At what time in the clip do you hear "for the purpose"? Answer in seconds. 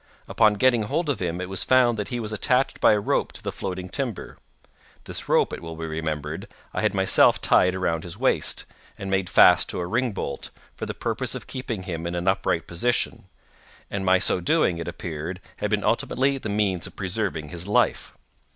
10.73-11.35